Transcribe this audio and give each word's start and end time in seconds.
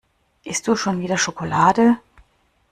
Isst 0.43 0.67
du 0.67 0.75
schon 0.75 0.99
wieder 0.99 1.15
Schokolade? 1.15 1.95